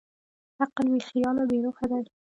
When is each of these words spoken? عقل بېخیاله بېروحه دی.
عقل 0.63 0.85
بېخیاله 0.93 1.43
بېروحه 1.49 1.85
دی. 1.91 2.03